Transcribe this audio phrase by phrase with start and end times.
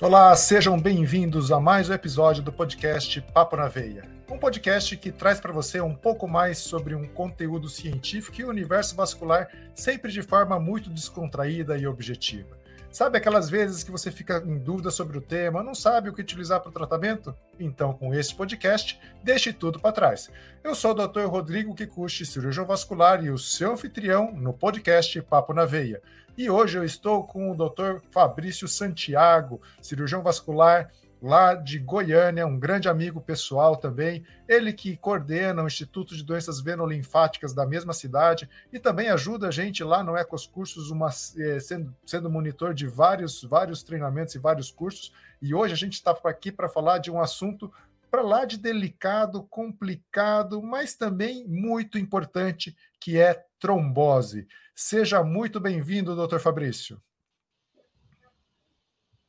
[0.00, 4.04] Olá, sejam bem-vindos a mais um episódio do podcast Papo na Veia.
[4.30, 8.48] Um podcast que traz para você um pouco mais sobre um conteúdo científico e o
[8.48, 12.57] universo vascular, sempre de forma muito descontraída e objetiva.
[12.90, 16.22] Sabe aquelas vezes que você fica em dúvida sobre o tema, não sabe o que
[16.22, 17.36] utilizar para o tratamento?
[17.60, 20.30] Então, com este podcast, deixe tudo para trás.
[20.64, 21.26] Eu sou o Dr.
[21.26, 26.00] Rodrigo Kikuchi, cirurgião vascular e o seu anfitrião no podcast Papo na Veia.
[26.36, 28.00] E hoje eu estou com o Dr.
[28.10, 35.62] Fabrício Santiago, cirurgião vascular lá de Goiânia, um grande amigo pessoal também, ele que coordena
[35.62, 40.16] o Instituto de Doenças Venolinfáticas da mesma cidade e também ajuda a gente lá no
[40.16, 45.12] Ecos Cursos, uma, eh, sendo, sendo monitor de vários, vários treinamentos e vários cursos.
[45.42, 47.72] E hoje a gente está aqui para falar de um assunto
[48.10, 54.46] para lá de delicado, complicado, mas também muito importante, que é trombose.
[54.74, 57.00] Seja muito bem-vindo, doutor Fabrício.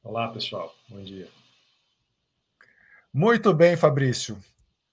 [0.02, 0.74] Olá, pessoal.
[0.88, 1.28] Bom dia.
[3.12, 4.38] Muito bem, Fabrício.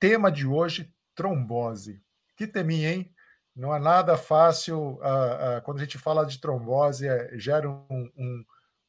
[0.01, 2.01] Tema de hoje: trombose.
[2.35, 3.15] Que teminha, hein?
[3.55, 4.95] Não é nada fácil.
[4.95, 8.45] Uh, uh, quando a gente fala de trombose, é, gera um, um,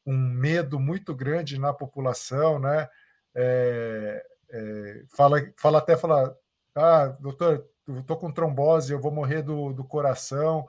[0.05, 2.87] um, medo muito grande na população, né?
[3.35, 6.37] É, é, fala, fala até fala,
[6.73, 7.65] ah, doutor,
[7.99, 10.65] estou com trombose, eu vou morrer do, do coração.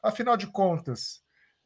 [0.00, 1.22] Afinal de contas,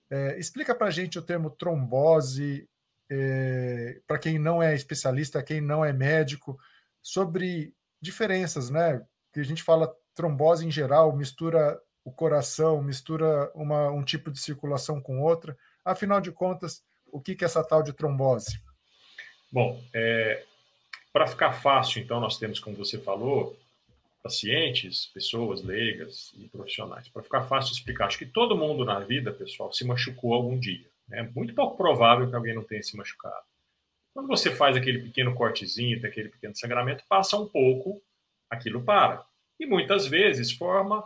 [0.09, 2.69] é, explica para gente o termo trombose,
[3.11, 6.59] é, para quem não é especialista, quem não é médico,
[7.03, 9.05] sobre diferenças, né?
[9.33, 14.39] Que a gente fala trombose em geral, mistura o coração, mistura uma, um tipo de
[14.39, 15.57] circulação com outra.
[15.85, 18.61] Afinal de contas, o que, que é essa tal de trombose?
[19.51, 20.45] Bom, é,
[21.13, 23.59] para ficar fácil, então, nós temos, como você falou,
[24.23, 27.09] pacientes, pessoas leigas e profissionais.
[27.09, 30.90] Para ficar fácil explicar, acho que todo mundo na vida, pessoal, se machucou algum dia.
[31.11, 33.45] É muito pouco provável que alguém não tenha se machucado.
[34.13, 38.03] Quando você faz aquele pequeno cortezinho, aquele pequeno sangramento, passa um pouco,
[38.49, 39.25] aquilo para.
[39.59, 41.05] E muitas vezes forma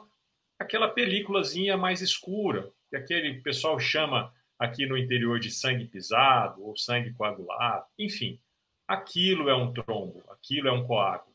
[0.59, 6.77] aquela películazinha mais escura, que aquele pessoal chama aqui no interior de sangue pisado ou
[6.77, 7.85] sangue coagulado.
[7.99, 8.41] Enfim,
[8.87, 11.35] aquilo é um trombo, aquilo é um coágulo.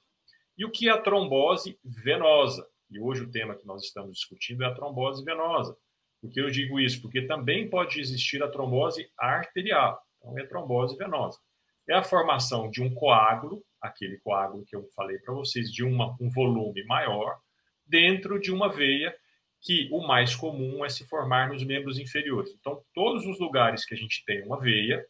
[0.58, 2.68] E o que é a trombose venosa?
[2.90, 5.78] E hoje o tema que nós estamos discutindo é a trombose venosa.
[6.22, 7.02] Por que eu digo isso?
[7.02, 11.40] Porque também pode existir a trombose arterial, então é trombose venosa.
[11.88, 16.16] É a formação de um coágulo, aquele coágulo que eu falei para vocês, de uma,
[16.20, 17.40] um volume maior,
[17.86, 19.16] dentro de uma veia,
[19.62, 22.54] que o mais comum é se formar nos membros inferiores.
[22.60, 25.06] Então, todos os lugares que a gente tem uma veia,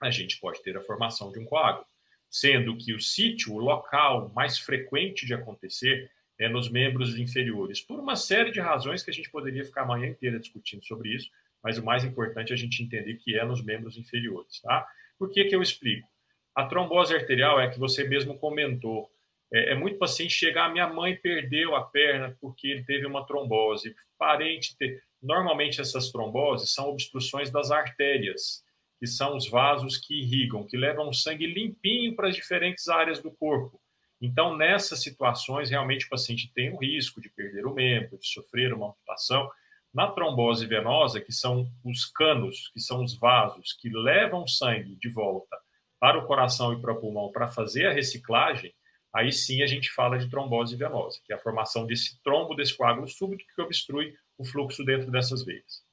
[0.00, 1.86] a gente pode ter a formação de um coágulo.
[2.28, 7.98] Sendo que o sítio, o local mais frequente de acontecer, é, nos membros inferiores, por
[7.98, 11.30] uma série de razões que a gente poderia ficar a manhã inteira discutindo sobre isso,
[11.62, 14.86] mas o mais importante é a gente entender que é nos membros inferiores, tá?
[15.18, 16.06] Por que, que eu explico?
[16.54, 19.10] A trombose arterial é que você mesmo comentou.
[19.52, 23.94] É, é muito paciente chegar, minha mãe perdeu a perna porque ele teve uma trombose.
[24.18, 25.02] Parente ter.
[25.22, 28.62] Normalmente essas tromboses são obstruções das artérias,
[28.98, 33.30] que são os vasos que irrigam, que levam sangue limpinho para as diferentes áreas do
[33.30, 33.80] corpo.
[34.20, 38.72] Então, nessas situações, realmente o paciente tem o risco de perder o membro, de sofrer
[38.72, 39.48] uma amputação.
[39.92, 45.08] Na trombose venosa, que são os canos, que são os vasos que levam sangue de
[45.08, 45.56] volta
[45.98, 48.74] para o coração e para o pulmão para fazer a reciclagem,
[49.12, 52.76] aí sim a gente fala de trombose venosa, que é a formação desse trombo, desse
[52.76, 55.84] coágulo súbito que obstrui o fluxo dentro dessas veias.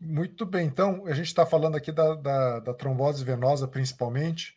[0.00, 4.52] Muito bem, então a gente está falando aqui da, da, da, trombose venosa principalmente.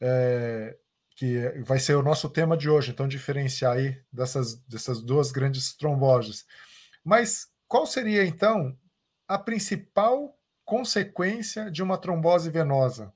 [0.00, 0.76] É,
[1.14, 5.74] que vai ser o nosso tema de hoje, então diferenciar aí dessas, dessas duas grandes
[5.76, 6.44] tromboses.
[7.04, 8.76] Mas qual seria então
[9.28, 13.12] a principal consequência de uma trombose venosa?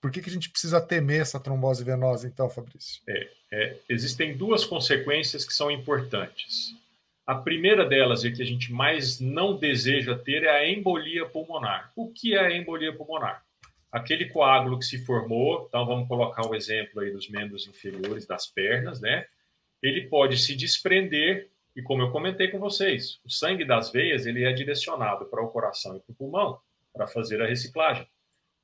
[0.00, 3.00] Por que, que a gente precisa temer essa trombose venosa, então, Fabrício?
[3.08, 6.74] É, é, existem duas consequências que são importantes.
[7.24, 11.92] A primeira delas, e que a gente mais não deseja ter, é a embolia pulmonar.
[11.94, 13.44] O que é a embolia pulmonar?
[13.92, 18.46] Aquele coágulo que se formou, então vamos colocar um exemplo aí dos membros inferiores das
[18.46, 19.26] pernas, né?
[19.82, 24.44] Ele pode se desprender e como eu comentei com vocês, o sangue das veias ele
[24.44, 26.58] é direcionado para o coração e para o pulmão
[26.92, 28.08] para fazer a reciclagem.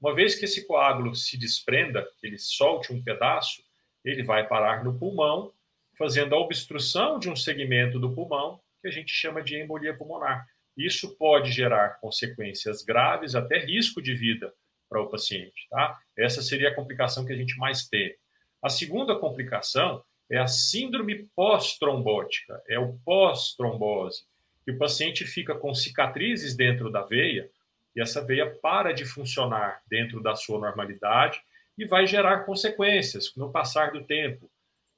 [0.01, 3.63] Uma vez que esse coágulo se desprenda, ele solte um pedaço,
[4.05, 5.53] ele vai parar no pulmão,
[5.97, 10.47] fazendo a obstrução de um segmento do pulmão que a gente chama de embolia pulmonar.
[10.77, 14.55] Isso pode gerar consequências graves, até risco de vida
[14.89, 15.67] para o paciente.
[15.71, 15.99] Tá?
[16.17, 18.15] Essa seria a complicação que a gente mais tem.
[18.63, 24.23] A segunda complicação é a síndrome pós-trombótica, é o pós-trombose,
[24.65, 27.51] que o paciente fica com cicatrizes dentro da veia,
[27.97, 31.41] e essa veia para de funcionar dentro da sua normalidade
[31.77, 34.51] e vai gerar consequências no passar do tempo.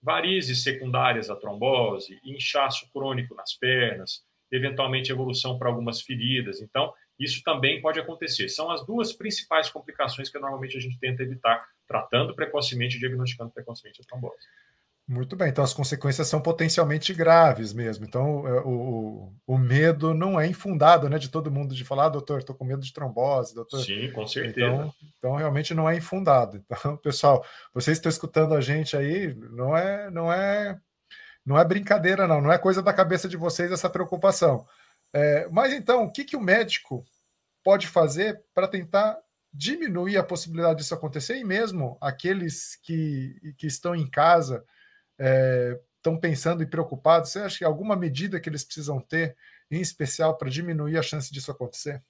[0.02, 6.60] Varizes secundárias à trombose, inchaço crônico nas pernas, eventualmente evolução para algumas feridas.
[6.60, 8.48] Então, isso também pode acontecer.
[8.48, 13.50] São as duas principais complicações que normalmente a gente tenta evitar, tratando precocemente e diagnosticando
[13.50, 14.38] precocemente a trombose.
[15.06, 18.04] Muito bem, então as consequências são potencialmente graves mesmo.
[18.04, 22.10] Então é, o, o medo não é infundado, né, de todo mundo de falar, ah,
[22.10, 23.80] doutor, estou com medo de trombose, doutor.
[23.80, 24.68] Sim, com certeza.
[24.68, 26.64] Então, então realmente não é infundado.
[26.64, 27.44] Então, pessoal,
[27.74, 30.78] vocês estão escutando a gente aí, não é, não é,
[31.44, 34.64] não é brincadeira, não, não é coisa da cabeça de vocês essa preocupação.
[35.12, 37.04] É, mas então, o que, que o médico
[37.64, 39.18] pode fazer para tentar
[39.52, 44.64] diminuir a possibilidade disso acontecer e mesmo aqueles que, que estão em casa
[45.18, 47.30] estão é, pensando e preocupados?
[47.30, 49.36] Você acha que alguma medida que eles precisam ter,
[49.70, 52.02] em especial, para diminuir a chance disso acontecer?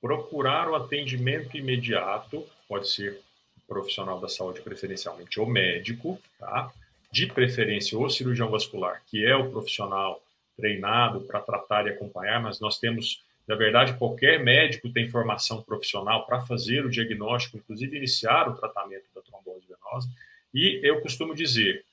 [0.00, 3.20] Procurar o atendimento imediato, pode ser
[3.66, 6.70] profissional da saúde, preferencialmente o médico, tá?
[7.10, 10.20] de preferência o cirurgião vascular, que é o profissional
[10.56, 16.26] treinado para tratar e acompanhar, mas nós temos, na verdade, qualquer médico tem formação profissional
[16.26, 20.08] para fazer o diagnóstico, inclusive iniciar o tratamento da trombose venosa.
[20.54, 21.84] E eu costumo dizer,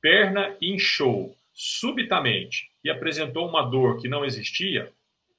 [0.00, 4.92] perna inchou subitamente e apresentou uma dor que não existia,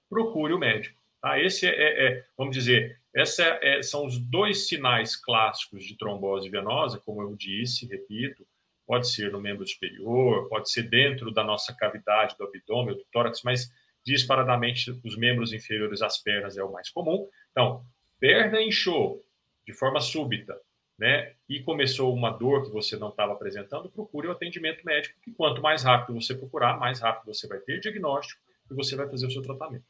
[0.09, 0.97] procure o médico.
[1.21, 1.39] Tá?
[1.39, 6.49] Esse é, é, é vamos dizer, esses é, são os dois sinais clássicos de trombose
[6.49, 8.45] venosa, como eu disse, repito,
[8.89, 13.43] pode ser no membro superior, pode ser dentro da nossa cavidade do abdômen, do tórax,
[13.43, 13.71] mas
[14.03, 17.29] disparadamente os membros inferiores às pernas é o mais comum.
[17.51, 17.83] Então,
[18.19, 19.23] perna inchou
[19.63, 20.59] de forma súbita,
[20.97, 25.31] né, e começou uma dor que você não estava apresentando, procure o atendimento médico, que
[25.33, 28.41] quanto mais rápido você procurar, mais rápido você vai ter diagnóstico
[28.71, 29.85] e você vai fazer o seu tratamento.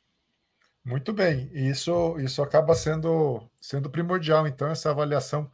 [0.83, 5.49] Muito bem, isso isso acaba sendo sendo primordial, então essa avaliação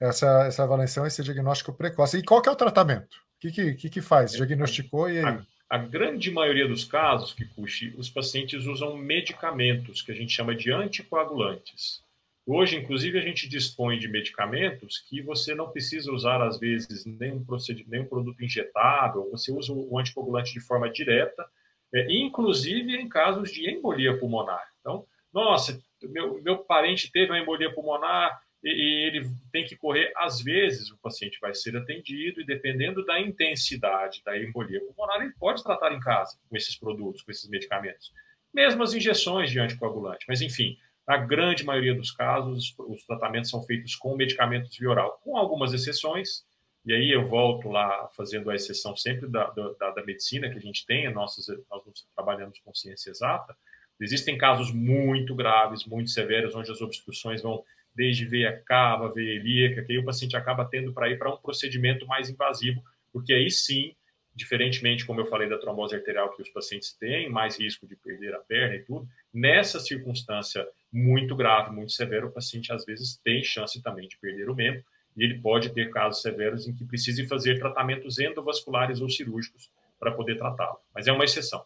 [0.00, 2.18] essa, essa avaliação, esse diagnóstico precoce.
[2.18, 3.16] E qual que é o tratamento?
[3.16, 4.32] O que, que, que faz?
[4.32, 5.24] Diagnosticou e aí?
[5.24, 10.32] A, a grande maioria dos casos, que puxe, os pacientes usam medicamentos que a gente
[10.32, 12.02] chama de anticoagulantes.
[12.46, 17.44] Hoje, inclusive, a gente dispõe de medicamentos que você não precisa usar, às vezes, nenhum,
[17.86, 21.46] nenhum produto injetável, você usa o anticoagulante de forma direta,
[21.94, 24.62] é, inclusive em casos de embolia pulmonar.
[24.80, 30.10] Então, nossa, meu, meu parente teve uma embolia pulmonar, e ele tem que correr.
[30.16, 35.34] Às vezes, o paciente vai ser atendido e, dependendo da intensidade da embolia pulmonar, ele
[35.38, 38.10] pode tratar em casa com esses produtos, com esses medicamentos.
[38.52, 40.24] Mesmo as injeções de anticoagulante.
[40.26, 45.20] Mas, enfim, na grande maioria dos casos, os tratamentos são feitos com medicamentos via oral,
[45.22, 46.46] com algumas exceções.
[46.86, 50.60] E aí eu volto lá fazendo a exceção sempre da, da, da medicina que a
[50.60, 51.36] gente tem, nós,
[51.70, 51.82] nós
[52.14, 53.54] trabalhamos com ciência exata.
[54.00, 57.62] Existem casos muito graves, muito severos, onde as obstruções vão
[57.94, 61.36] desde veia cava, veia ilíaca, que aí o paciente acaba tendo para ir para um
[61.36, 62.82] procedimento mais invasivo,
[63.12, 63.94] porque aí sim,
[64.34, 68.34] diferentemente, como eu falei da trombose arterial, que os pacientes têm mais risco de perder
[68.34, 73.42] a perna e tudo, nessa circunstância muito grave, muito severa, o paciente às vezes tem
[73.42, 74.84] chance também de perder o membro,
[75.16, 80.12] e ele pode ter casos severos em que precise fazer tratamentos endovasculares ou cirúrgicos para
[80.12, 81.64] poder tratá-lo, mas é uma exceção.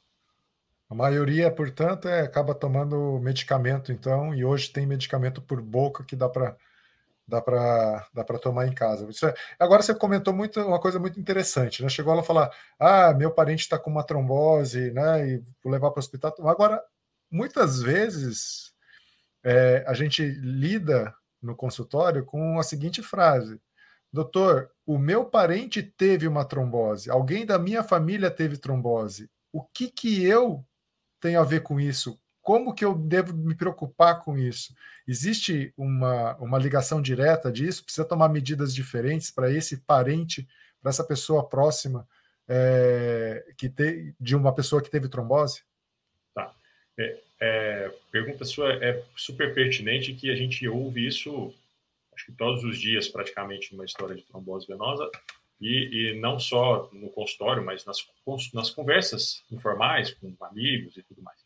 [0.90, 6.16] A maioria, portanto, é, acaba tomando medicamento, então, e hoje tem medicamento por boca que
[6.16, 6.56] dá para
[7.28, 9.08] dá para dá para tomar em casa.
[9.28, 11.88] É, agora você comentou muito uma coisa muito interessante, né?
[11.90, 15.90] Chegou ela a falar: "Ah, meu parente está com uma trombose, né, e vou levar
[15.92, 16.34] para o hospital".
[16.48, 16.82] Agora,
[17.30, 18.72] muitas vezes
[19.44, 23.60] é, a gente lida no consultório com a seguinte frase:
[24.12, 29.30] "Doutor, o meu parente teve uma trombose, alguém da minha família teve trombose.
[29.52, 30.64] O que que eu
[31.20, 32.18] tem a ver com isso?
[32.40, 34.74] Como que eu devo me preocupar com isso?
[35.06, 37.84] Existe uma, uma ligação direta disso?
[37.84, 40.48] Precisa tomar medidas diferentes para esse parente,
[40.80, 42.08] para essa pessoa próxima
[42.48, 45.62] é, que te, de uma pessoa que teve trombose?
[46.34, 46.54] Tá.
[46.98, 51.54] É, é, pergunta sua é super pertinente que a gente ouve isso
[52.14, 55.08] acho que todos os dias praticamente numa história de trombose venosa
[55.60, 57.98] e, e, não só no consultório, mas nas,
[58.54, 61.38] nas conversas informais com amigos e tudo mais.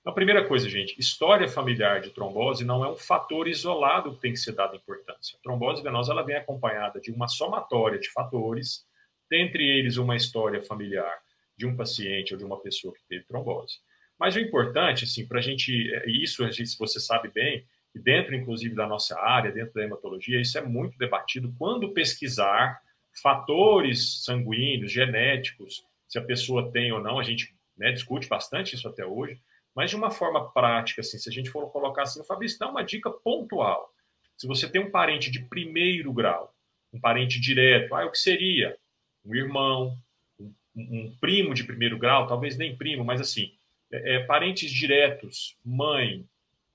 [0.00, 4.20] Então, a primeira coisa, gente, história familiar de trombose não é um fator isolado que
[4.20, 5.38] tem que ser dado importância.
[5.38, 8.84] A trombose venosa ela vem acompanhada de uma somatória de fatores,
[9.30, 11.18] dentre eles uma história familiar
[11.56, 13.78] de um paciente ou de uma pessoa que teve trombose.
[14.18, 15.72] Mas o importante, assim, para a gente,
[16.06, 20.40] isso a gente, você sabe bem, e dentro, inclusive, da nossa área, dentro da hematologia,
[20.40, 22.78] isso é muito debatido quando pesquisar
[23.22, 28.88] fatores sanguíneos, genéticos, se a pessoa tem ou não, a gente né, discute bastante isso
[28.88, 29.40] até hoje,
[29.74, 32.84] Mas de uma forma prática, assim, se a gente for colocar assim, Fabrício, dá uma
[32.84, 33.92] dica pontual.
[34.36, 36.54] Se você tem um parente de primeiro grau,
[36.92, 38.76] um parente direto, ah, o que seria?
[39.24, 39.98] Um irmão,
[40.38, 43.52] um, um primo de primeiro grau, talvez nem primo, mas assim,
[43.92, 46.24] é, é, parentes diretos, mãe,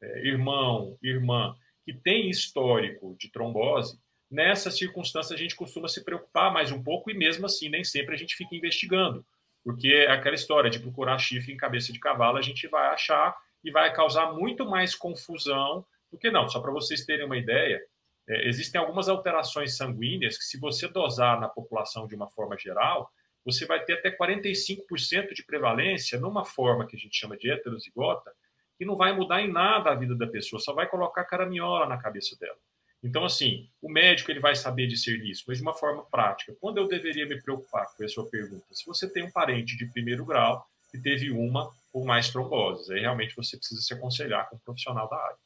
[0.02, 1.56] é, irmão, irmã,
[1.86, 3.98] que tem histórico de trombose,
[4.30, 8.16] nessa circunstância a gente costuma se preocupar mais um pouco e mesmo assim nem sempre
[8.16, 9.26] a gente fica investigando.
[9.64, 13.36] Porque é aquela história de procurar chifre em cabeça de cavalo, a gente vai achar
[13.64, 16.48] e vai causar muito mais confusão do que não.
[16.48, 17.82] Só para vocês terem uma ideia,
[18.28, 23.12] é, existem algumas alterações sanguíneas que, se você dosar na população de uma forma geral,
[23.44, 28.32] você vai ter até 45% de prevalência numa forma que a gente chama de heterozigota,
[28.78, 31.98] que não vai mudar em nada a vida da pessoa, só vai colocar caraminhola na
[31.98, 32.58] cabeça dela.
[33.02, 36.56] Então, assim, o médico ele vai saber discernir isso, mas de uma forma prática.
[36.60, 38.66] Quando eu deveria me preocupar com a sua pergunta?
[38.72, 43.00] Se você tem um parente de primeiro grau que teve uma ou mais tromboses, aí
[43.00, 45.38] realmente você precisa se aconselhar com um profissional da área.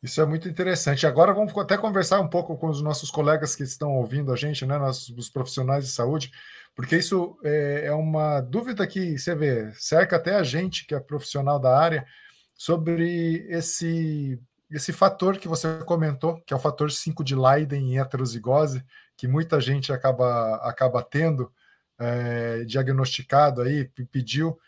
[0.00, 1.06] Isso é muito interessante.
[1.06, 4.64] Agora vamos até conversar um pouco com os nossos colegas que estão ouvindo a gente,
[4.64, 6.30] né, os profissionais de saúde,
[6.76, 11.00] porque isso é, é uma dúvida que você vê, cerca até a gente que é
[11.00, 12.06] profissional da área,
[12.54, 14.38] sobre esse
[14.70, 18.84] esse fator que você comentou, que é o fator 5 de Leiden em heterozigose,
[19.16, 21.52] que muita gente acaba, acaba tendo,
[21.98, 24.58] é, diagnosticado aí, pediu.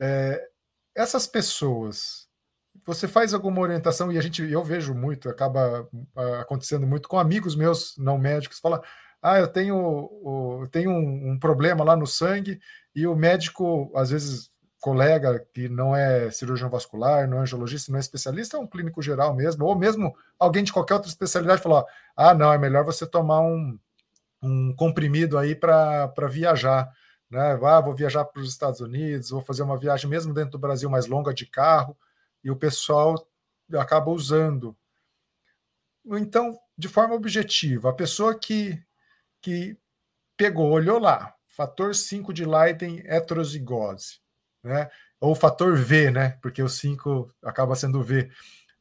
[0.00, 0.48] É,
[0.94, 2.26] essas pessoas,
[2.84, 5.88] você faz alguma orientação, e a gente, eu vejo muito, acaba
[6.40, 8.82] acontecendo muito com amigos meus não médicos, fala,
[9.22, 10.10] ah, eu tenho,
[10.62, 12.60] eu tenho um, um problema lá no sangue,
[12.94, 14.50] e o médico, às vezes,
[14.84, 19.00] colega que não é cirurgião vascular, não é angiologista, não é especialista, é um clínico
[19.00, 23.06] geral mesmo, ou mesmo alguém de qualquer outra especialidade falou: ah, não, é melhor você
[23.06, 23.78] tomar um,
[24.42, 26.92] um comprimido aí para viajar.
[27.30, 27.58] Né?
[27.64, 30.90] Ah, vou viajar para os Estados Unidos, vou fazer uma viagem mesmo dentro do Brasil
[30.90, 31.96] mais longa de carro,
[32.44, 33.14] e o pessoal
[33.72, 34.76] acaba usando.
[36.04, 38.78] Então, de forma objetiva, a pessoa que,
[39.40, 39.78] que
[40.36, 44.22] pegou, olhou lá, fator 5 de Leiden heterozigose,
[44.64, 44.90] né?
[45.20, 46.38] Ou o fator V, né?
[46.42, 48.30] Porque o 5 acaba sendo V.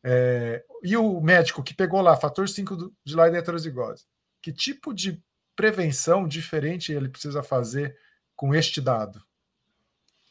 [0.04, 4.06] É, e o médico que pegou lá, fator 5 de Leiden heterozigose,
[4.42, 5.22] que tipo de
[5.56, 7.98] prevenção diferente ele precisa fazer
[8.36, 9.22] com este dado?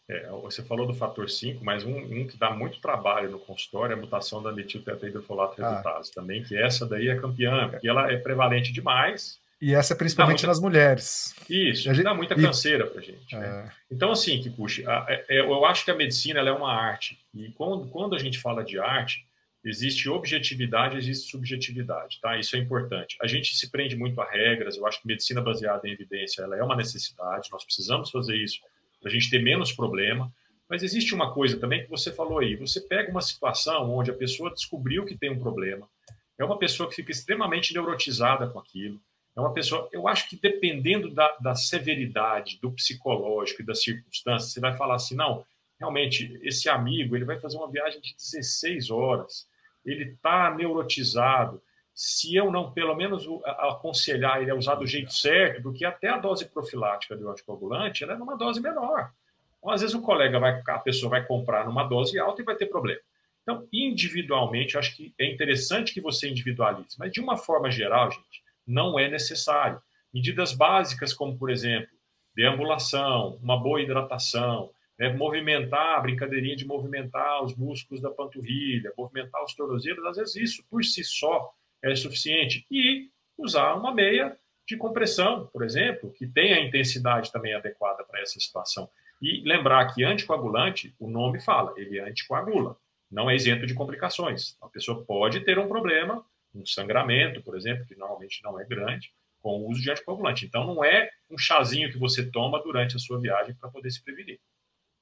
[0.09, 3.95] É, você falou do fator 5, mas um, um, que dá muito trabalho no consultório
[3.95, 6.15] é a mutação da metiltetrahidrofolato redutase ah.
[6.21, 10.39] também, que essa daí é campeã, porque ela é prevalente demais e essa é principalmente
[10.39, 10.49] muita...
[10.49, 11.37] nas mulheres.
[11.49, 12.03] Isso, gente...
[12.03, 13.33] dá muita canseira para gente.
[13.37, 13.47] Né?
[13.47, 13.95] É...
[13.95, 17.17] Então, assim, que puxa, é, é, eu acho que a medicina é uma arte.
[17.33, 19.25] E quando, quando a gente fala de arte,
[19.65, 22.37] existe objetividade, existe subjetividade, tá?
[22.37, 23.17] Isso é importante.
[23.23, 24.77] A gente se prende muito a regras.
[24.77, 27.49] Eu acho que medicina baseada em evidência ela é uma necessidade.
[27.53, 28.59] Nós precisamos fazer isso
[29.01, 30.29] para a gente ter menos problema.
[30.69, 32.57] Mas existe uma coisa também que você falou aí.
[32.57, 35.89] Você pega uma situação onde a pessoa descobriu que tem um problema,
[36.37, 39.01] é uma pessoa que fica extremamente neurotizada com aquilo
[39.35, 44.53] é uma pessoa, eu acho que dependendo da, da severidade, do psicológico e das circunstâncias,
[44.53, 45.45] você vai falar assim, não,
[45.79, 49.49] realmente, esse amigo, ele vai fazer uma viagem de 16 horas,
[49.85, 51.61] ele está neurotizado,
[51.95, 56.19] se eu não, pelo menos, aconselhar ele a usar do jeito certo, porque até a
[56.19, 59.13] dose profilática do anticoagulante, ela é numa dose menor.
[59.59, 62.57] Então, às vezes o colega vai, a pessoa vai comprar numa dose alta e vai
[62.57, 63.01] ter problema.
[63.43, 68.11] Então, individualmente, eu acho que é interessante que você individualize, mas de uma forma geral,
[68.11, 69.81] gente, não é necessário.
[70.13, 71.89] Medidas básicas, como, por exemplo,
[72.35, 79.43] deambulação, uma boa hidratação, né, movimentar, a brincadeirinha de movimentar os músculos da panturrilha, movimentar
[79.43, 81.53] os tornozelos, às vezes isso por si só
[81.83, 82.67] é suficiente.
[82.71, 88.21] E usar uma meia de compressão, por exemplo, que tem a intensidade também adequada para
[88.21, 88.89] essa situação.
[89.21, 92.77] E lembrar que anticoagulante, o nome fala, ele anticoagula,
[93.11, 94.57] não é isento de complicações.
[94.61, 99.13] A pessoa pode ter um problema um sangramento, por exemplo, que normalmente não é grande,
[99.41, 100.47] com o uso de anticoagulante.
[100.47, 104.03] Então, não é um chazinho que você toma durante a sua viagem para poder se
[104.03, 104.39] prevenir.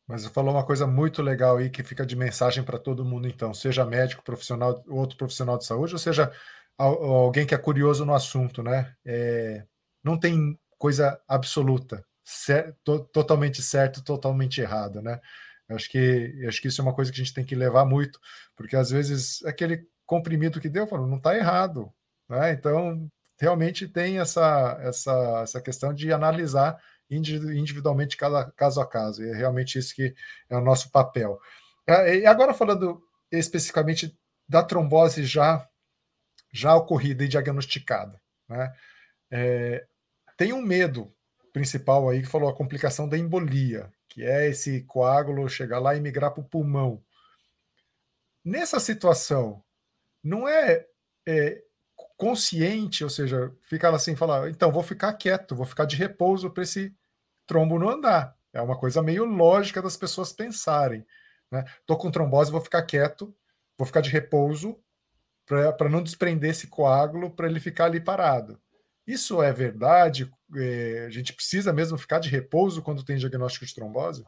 [0.06, 3.28] Mas você falou uma coisa muito legal aí que fica de mensagem para todo mundo,
[3.28, 6.32] então, seja médico, profissional, outro profissional de saúde, ou seja
[6.76, 8.92] alguém que é curioso no assunto, né?
[9.04, 9.64] É,
[10.02, 15.20] não tem coisa absoluta, cer to totalmente certo, totalmente errado, né?
[15.68, 18.18] Acho que acho que isso é uma coisa que a gente tem que levar muito,
[18.56, 21.92] porque às vezes aquele comprimido que deu, falou, não está errado.
[22.28, 22.52] Né?
[22.52, 29.22] Então, realmente tem essa, essa, essa questão de analisar individualmente cada caso a caso.
[29.22, 30.12] E é realmente isso que
[30.48, 31.38] é o nosso papel.
[31.86, 33.00] É, e agora falando
[33.30, 35.64] especificamente da trombose já
[36.52, 38.74] já ocorrida e diagnosticada, né?
[39.30, 39.86] É,
[40.36, 41.14] tem um medo
[41.52, 46.00] principal aí que falou a complicação da embolia, que é esse coágulo chegar lá e
[46.00, 47.00] migrar para o pulmão.
[48.44, 49.62] nessa situação,
[50.22, 50.86] não é,
[51.26, 51.62] é
[52.16, 56.62] consciente, ou seja, ficar assim, falar, então vou ficar quieto, vou ficar de repouso para
[56.62, 56.94] esse
[57.46, 58.36] trombo não andar.
[58.52, 61.06] É uma coisa meio lógica das pessoas pensarem.
[61.50, 61.64] Né?
[61.86, 63.34] Tô com trombose, vou ficar quieto,
[63.76, 64.78] vou ficar de repouso
[65.46, 68.60] para não desprender esse coágulo, para ele ficar ali parado.
[69.06, 70.30] Isso é verdade?
[70.56, 74.24] É, a gente precisa mesmo ficar de repouso quando tem diagnóstico de trombose?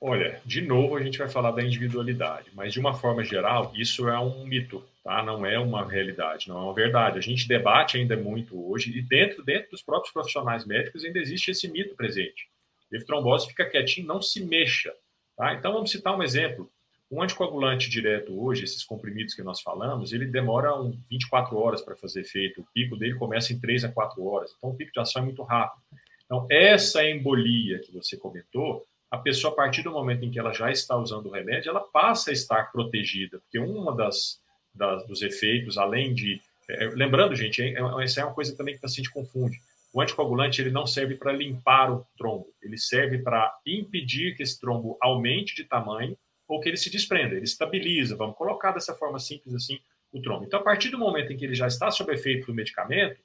[0.00, 4.08] Olha, de novo a gente vai falar da individualidade, mas de uma forma geral, isso
[4.08, 5.22] é um mito, tá?
[5.22, 7.18] Não é uma realidade, não é uma verdade.
[7.18, 11.50] A gente debate ainda muito hoje e dentro, dentro dos próprios profissionais médicos ainda existe
[11.50, 12.46] esse mito presente.
[12.90, 14.92] Teve trombose, fica quietinho, não se mexa,
[15.34, 15.54] tá?
[15.54, 16.70] Então vamos citar um exemplo.
[17.10, 21.96] Um anticoagulante direto hoje, esses comprimidos que nós falamos, ele demora um 24 horas para
[21.96, 22.60] fazer efeito.
[22.60, 24.52] O pico dele começa em 3 a 4 horas.
[24.58, 25.82] Então o pico de ação é muito rápido.
[26.24, 30.52] Então essa embolia que você comentou, a pessoa, a partir do momento em que ela
[30.52, 34.40] já está usando o remédio, ela passa a estar protegida, porque uma das,
[34.74, 36.40] das dos efeitos, além de.
[36.68, 39.56] É, lembrando, gente, é, é, essa é uma coisa também que o paciente confunde.
[39.92, 44.60] O anticoagulante ele não serve para limpar o trombo, ele serve para impedir que esse
[44.60, 49.18] trombo aumente de tamanho ou que ele se desprenda, ele estabiliza, vamos colocar dessa forma
[49.18, 49.78] simples assim,
[50.12, 50.44] o trombo.
[50.44, 53.20] Então, a partir do momento em que ele já está sob efeito do medicamento,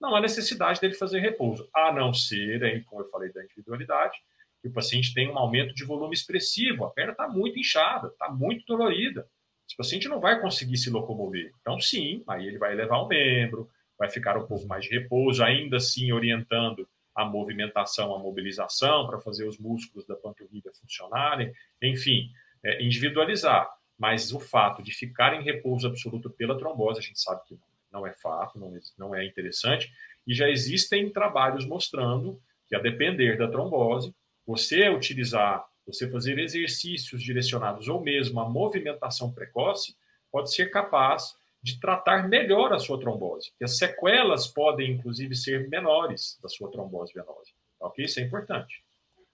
[0.00, 4.16] não há necessidade dele fazer repouso, a não ser, como eu falei da individualidade,
[4.64, 8.30] que o paciente tem um aumento de volume expressivo, a perna está muito inchada, está
[8.30, 9.28] muito dolorida.
[9.68, 11.52] Esse paciente não vai conseguir se locomover.
[11.60, 13.68] Então, sim, aí ele vai elevar o membro,
[13.98, 19.18] vai ficar um pouco mais de repouso, ainda assim orientando a movimentação, a mobilização, para
[19.18, 21.52] fazer os músculos da panturrilha funcionarem,
[21.82, 22.30] enfim,
[22.64, 23.68] é, individualizar.
[23.98, 27.58] Mas o fato de ficar em repouso absoluto pela trombose, a gente sabe que
[27.92, 29.92] não é fato, não é, não é interessante,
[30.26, 34.14] e já existem trabalhos mostrando que, a depender da trombose,
[34.46, 39.96] você utilizar, você fazer exercícios direcionados ou mesmo a movimentação precoce,
[40.30, 45.68] pode ser capaz de tratar melhor a sua trombose, que as sequelas podem, inclusive, ser
[45.70, 47.50] menores da sua trombose venosa.
[47.80, 48.04] Ok?
[48.04, 48.84] Isso é importante.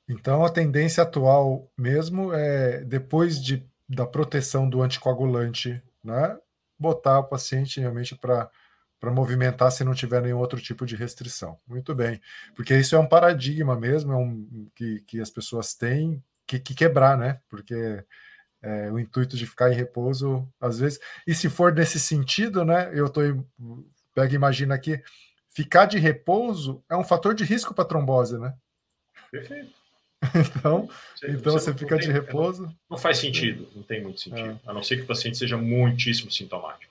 [0.09, 6.39] Então, a tendência atual mesmo é, depois de, da proteção do anticoagulante, né,
[6.79, 8.51] botar o paciente realmente para
[9.01, 11.59] para movimentar se não tiver nenhum outro tipo de restrição.
[11.67, 12.21] Muito bem,
[12.55, 16.75] porque isso é um paradigma mesmo, é um, que, que as pessoas têm que, que
[16.75, 17.41] quebrar, né?
[17.49, 18.05] Porque
[18.63, 22.91] é, o intuito de ficar em repouso, às vezes, e se for nesse sentido, né?
[22.93, 23.21] Eu tô
[24.15, 25.03] pega imagina aqui,
[25.49, 28.55] ficar de repouso é um fator de risco para trombose, né?
[29.31, 29.81] Perfeito.
[30.35, 32.65] Então, você, então você, você fica tem, de repouso.
[32.65, 34.71] Não, não, faz sentido, não tem muito sentido, é.
[34.71, 36.90] a não ser que o paciente seja muitíssimo sintomático.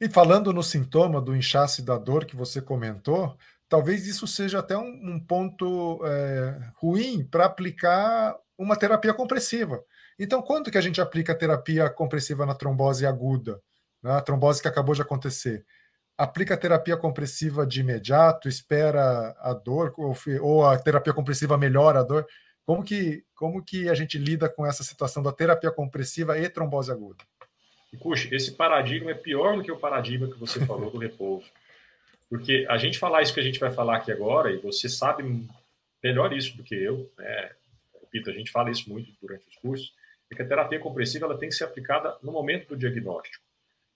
[0.00, 3.36] E falando no sintoma do inchaço e da dor que você comentou,
[3.68, 9.82] talvez isso seja até um, um ponto é, ruim para aplicar uma terapia compressiva.
[10.18, 13.60] Então, quando que a gente aplica a terapia compressiva na trombose aguda,
[14.02, 15.64] né, a trombose que acabou de acontecer?
[16.16, 22.00] Aplica a terapia compressiva de imediato, espera a dor, ou, ou a terapia compressiva melhora
[22.00, 22.26] a dor?
[22.64, 26.92] Como que, como que a gente lida com essa situação da terapia compressiva e trombose
[26.92, 27.24] aguda?
[28.00, 31.46] Puxa, esse paradigma é pior do que o paradigma que você falou do repouso.
[32.28, 35.22] Porque a gente falar isso que a gente vai falar aqui agora, e você sabe
[36.02, 37.50] melhor isso do que eu, né?
[38.14, 39.92] repito, a gente fala isso muito durante os cursos,
[40.30, 43.44] é que a terapia compressiva ela tem que ser aplicada no momento do diagnóstico.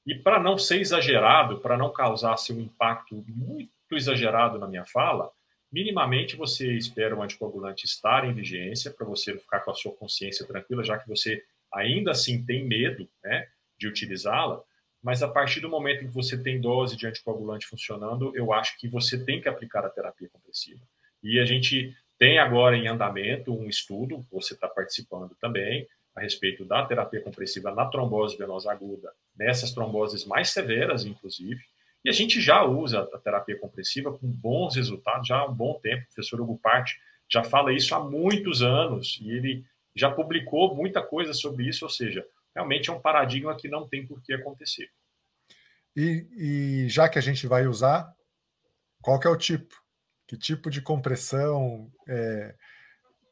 [0.07, 4.85] E para não ser exagerado, para não causar assim, um impacto muito exagerado na minha
[4.85, 5.31] fala,
[5.71, 10.47] minimamente você espera o anticoagulante estar em vigência para você ficar com a sua consciência
[10.47, 13.49] tranquila, já que você ainda assim tem medo, né?
[13.79, 14.63] De utilizá-la,
[15.03, 18.77] mas a partir do momento em que você tem dose de anticoagulante funcionando, eu acho
[18.79, 20.81] que você tem que aplicar a terapia compressiva.
[21.23, 25.87] E a gente tem agora em andamento um estudo, você está participando também,
[26.17, 31.63] a respeito da terapia compressiva na trombose venosa aguda, nessas tromboses mais severas, inclusive.
[32.05, 35.79] E a gente já usa a terapia compressiva com bons resultados já há um bom
[35.81, 36.03] tempo.
[36.03, 39.65] O professor Hugo Parte já fala isso há muitos anos e ele
[39.95, 42.27] já publicou muita coisa sobre isso, ou seja,
[42.59, 44.89] realmente é um paradigma que não tem por que acontecer.
[45.97, 48.13] E, e já que a gente vai usar,
[49.01, 49.75] qual que é o tipo?
[50.27, 51.89] Que tipo de compressão?
[52.07, 52.55] É,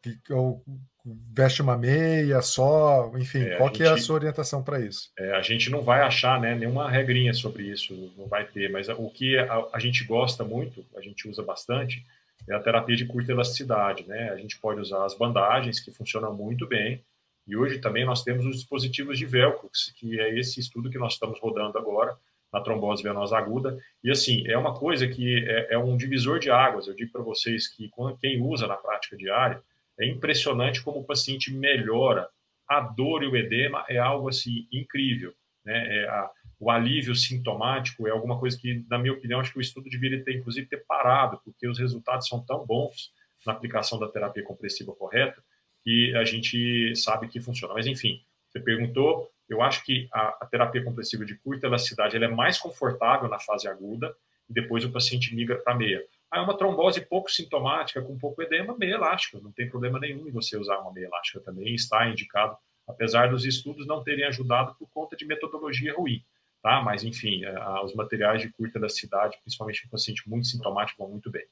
[0.01, 0.65] que, ou
[1.05, 3.13] veste uma meia só?
[3.17, 5.11] Enfim, é, qual gente, é a sua orientação para isso?
[5.19, 8.89] É, a gente não vai achar né, nenhuma regrinha sobre isso, não vai ter, mas
[8.89, 12.05] o que a, a gente gosta muito, a gente usa bastante,
[12.49, 14.07] é a terapia de curta elasticidade.
[14.07, 14.31] Né?
[14.31, 17.05] A gente pode usar as bandagens, que funcionam muito bem,
[17.47, 21.13] e hoje também nós temos os dispositivos de velcro, que é esse estudo que nós
[21.13, 22.17] estamos rodando agora
[22.53, 23.79] na trombose venosa aguda.
[24.03, 26.87] E assim, é uma coisa que é, é um divisor de águas.
[26.87, 29.63] Eu digo para vocês que quem usa na prática diária,
[29.99, 32.29] é impressionante como o paciente melhora
[32.69, 35.33] a dor e o edema é algo assim incrível,
[35.65, 36.03] né?
[36.03, 39.61] É a, o alívio sintomático é alguma coisa que, na minha opinião, acho que o
[39.61, 43.13] estudo deveria ter, inclusive, ter parado, porque os resultados são tão bons
[43.47, 45.43] na aplicação da terapia compressiva correta
[45.87, 47.73] que a gente sabe que funciona.
[47.73, 48.21] Mas, enfim,
[48.51, 52.59] você perguntou, eu acho que a, a terapia compressiva de curta elasticidade ela é mais
[52.59, 54.13] confortável na fase aguda
[54.51, 56.05] e depois o paciente migra para meia.
[56.29, 59.39] Aí uma trombose pouco sintomática, com pouco edema, meia elástica.
[59.41, 63.45] Não tem problema nenhum em você usar uma meia elástica também, está indicado, apesar dos
[63.45, 66.21] estudos não terem ajudado por conta de metodologia ruim.
[66.61, 66.83] Tá?
[66.83, 71.31] Mas, enfim, é, os materiais de curta elasticidade, principalmente em paciente muito sintomático, vão muito
[71.31, 71.47] bem.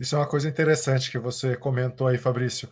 [0.00, 2.70] Isso é uma coisa interessante que você comentou aí, Fabrício.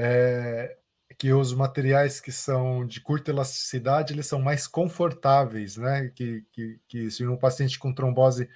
[0.00, 0.76] É,
[1.18, 6.12] que os materiais que são de curta elasticidade eles são mais confortáveis, né?
[6.14, 8.48] Que, que, que se um paciente com trombose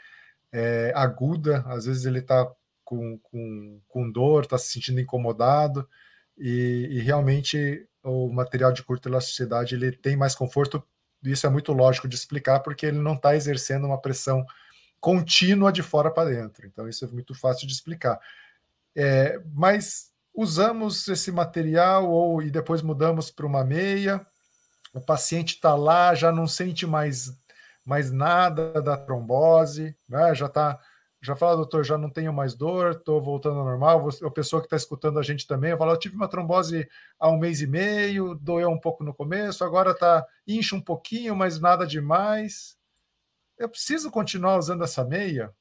[0.53, 2.49] é, aguda, às vezes ele está
[2.85, 5.89] com, com, com dor, está se sentindo incomodado,
[6.39, 10.83] e, e, realmente o material de curta elasticidade ele tem mais conforto.
[11.23, 14.45] Isso é muito lógico de explicar, porque ele não está exercendo uma pressão
[15.01, 16.67] contínua de fora para dentro.
[16.67, 18.21] Então, isso é muito fácil de explicar.
[18.95, 24.27] É, mas usamos esse material ou e depois mudamos para uma meia.
[24.95, 27.33] O paciente está lá, já não sente mais
[27.85, 30.35] mais nada da trombose, né?
[30.35, 30.79] já está,
[31.21, 34.09] já fala, doutor, já não tenho mais dor, estou voltando ao normal.
[34.25, 37.39] A pessoa que está escutando a gente também, fala, eu tive uma trombose há um
[37.39, 41.87] mês e meio, doeu um pouco no começo, agora tá incha um pouquinho, mas nada
[41.87, 42.77] demais.
[43.59, 45.53] Eu preciso continuar usando essa meia?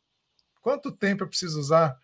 [0.62, 1.99] Quanto tempo eu preciso usar?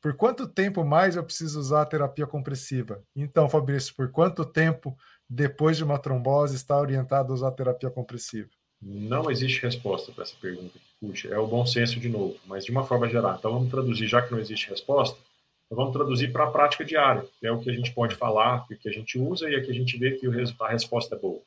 [0.00, 3.02] Por quanto tempo mais eu preciso usar a terapia compressiva?
[3.14, 4.96] Então, Fabrício, por quanto tempo
[5.28, 8.48] depois de uma trombose está orientado a usar a terapia compressiva?
[8.80, 10.78] Não existe resposta para essa pergunta.
[10.98, 13.36] Puxa, é o bom senso de novo, mas de uma forma geral.
[13.38, 15.18] Então vamos traduzir, já que não existe resposta,
[15.70, 18.66] vamos traduzir para a prática diária, que é o que a gente pode falar, o
[18.66, 21.42] que a gente usa e é que a gente vê que a resposta é boa.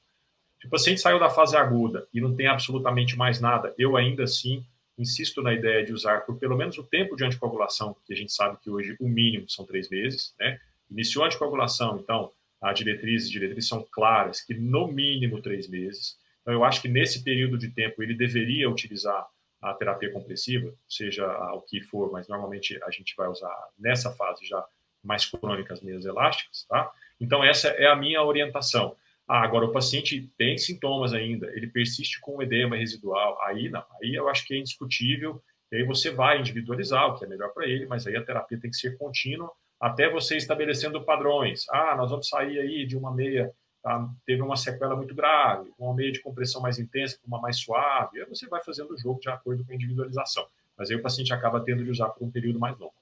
[0.62, 4.24] Se o paciente saiu da fase aguda e não tem absolutamente mais nada, eu ainda
[4.24, 4.63] assim
[4.98, 8.32] insisto na ideia de usar por pelo menos o tempo de anticoagulação, que a gente
[8.32, 10.60] sabe que hoje o mínimo são três meses, né?
[10.90, 16.18] Iniciou a anticoagulação, então, as diretrizes, diretrizes são claras, que no mínimo três meses.
[16.42, 19.26] Então, eu acho que nesse período de tempo ele deveria utilizar
[19.62, 24.46] a terapia compressiva, seja o que for, mas normalmente a gente vai usar nessa fase
[24.46, 24.64] já
[25.04, 26.92] mais crônicas meias elásticas, tá?
[27.20, 28.96] Então, essa é a minha orientação.
[29.36, 34.13] Ah, agora o paciente tem sintomas ainda, ele persiste com edema residual, aí não, aí
[34.13, 35.41] eu acho que é indiscutível,
[35.72, 38.60] e aí você vai individualizar o que é melhor para ele, mas aí a terapia
[38.60, 41.65] tem que ser contínua até você estabelecendo padrões.
[41.72, 44.08] Ah, nós vamos sair aí de uma meia tá?
[44.24, 48.30] teve uma sequela muito grave, uma meia de compressão mais intensa uma mais suave, aí
[48.30, 50.46] você vai fazendo o jogo de acordo com a individualização.
[50.78, 52.93] Mas aí o paciente acaba tendo de usar por um período mais longo.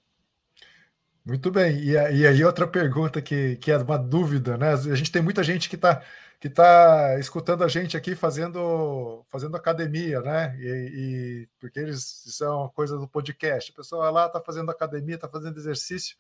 [1.26, 1.78] Muito bem.
[1.80, 4.74] E, e aí outra pergunta que, que é uma dúvida, né?
[4.74, 6.04] A gente tem muita gente que está
[6.40, 10.58] que tá escutando a gente aqui fazendo, fazendo academia, né?
[10.60, 13.72] E, e porque eles isso é uma coisa do podcast.
[13.72, 16.18] A pessoa lá está fazendo academia, está fazendo exercício,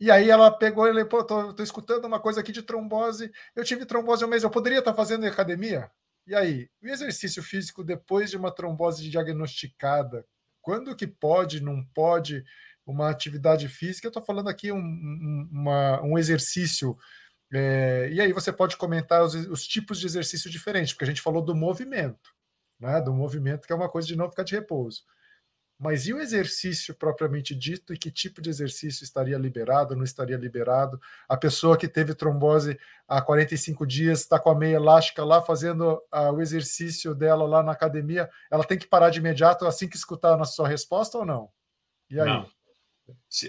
[0.00, 3.30] e aí ela pegou e pô, tô, tô, escutando uma coisa aqui de trombose.
[3.54, 5.90] Eu tive trombose um mês, eu poderia estar fazendo academia?
[6.26, 10.24] E aí, o exercício físico depois de uma trombose diagnosticada,
[10.62, 12.44] quando que pode, não pode,
[12.86, 14.06] uma atividade física?
[14.06, 16.96] Eu estou falando aqui um, um, uma, um exercício.
[17.52, 21.22] É, e aí você pode comentar os, os tipos de exercício diferentes, porque a gente
[21.22, 22.30] falou do movimento,
[22.78, 23.00] né?
[23.00, 25.02] Do movimento, que é uma coisa de não ficar de repouso.
[25.80, 27.94] Mas e o exercício propriamente dito?
[27.94, 31.00] E que tipo de exercício estaria liberado, não estaria liberado?
[31.26, 35.94] A pessoa que teve trombose há 45 dias está com a meia elástica lá fazendo
[36.12, 39.96] uh, o exercício dela lá na academia, ela tem que parar de imediato assim que
[39.96, 41.48] escutar a sua resposta ou não?
[42.10, 42.28] E aí?
[42.28, 42.46] Não.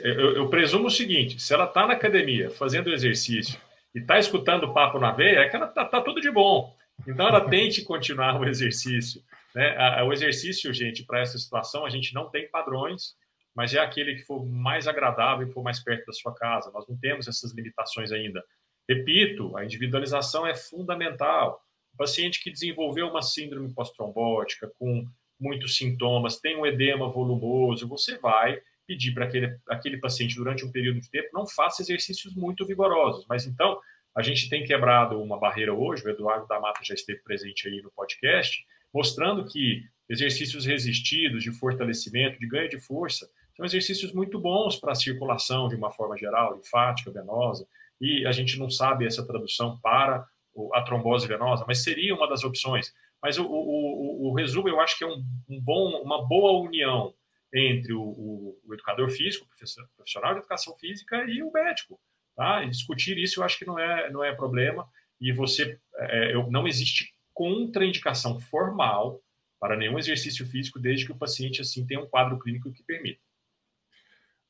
[0.04, 3.60] Eu, eu presumo o seguinte: se ela está na academia fazendo exercício
[3.93, 6.76] e está escutando papo na veia, é que ela está tá tudo de bom.
[7.08, 9.21] Então ela tente continuar o exercício.
[9.56, 10.04] Né?
[10.04, 13.15] O exercício, gente, para essa situação, a gente não tem padrões,
[13.56, 16.71] mas é aquele que for mais agradável e for mais perto da sua casa.
[16.71, 18.43] Nós não temos essas limitações ainda.
[18.88, 21.62] Repito, a individualização é fundamental.
[21.93, 25.06] O paciente que desenvolveu uma síndrome pós-trombótica com
[25.39, 30.71] muitos sintomas, tem um edema volumoso, você vai pedir para aquele, aquele paciente, durante um
[30.71, 33.25] período de tempo, não faça exercícios muito vigorosos.
[33.30, 33.80] Mas então,
[34.13, 37.82] a gente tem quebrado uma barreira hoje, o Eduardo da Mata já esteve presente aí
[37.82, 44.38] no podcast, mostrando que exercícios resistidos de fortalecimento, de ganho de força, são exercícios muito
[44.38, 47.65] bons para a circulação de uma forma geral, linfática, venosa,
[48.01, 50.25] e a gente não sabe essa tradução para
[50.73, 52.91] a trombose venosa, mas seria uma das opções.
[53.23, 56.60] Mas o, o, o, o resumo, eu acho que é um, um bom, uma boa
[56.60, 57.13] união
[57.53, 59.47] entre o, o, educador físico,
[59.95, 61.99] profissional de educação física, e o médico.
[62.35, 62.63] Tá?
[62.63, 64.87] E discutir isso eu acho que não é, não é problema.
[65.19, 69.21] E você, é, eu, não existe contraindicação formal
[69.59, 73.21] para nenhum exercício físico, desde que o paciente assim tenha um quadro clínico que permita.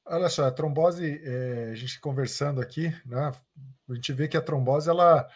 [0.06, 3.32] Olha só, a trombose, é, a gente conversando aqui, né,
[3.90, 5.28] a gente vê que a trombose ela,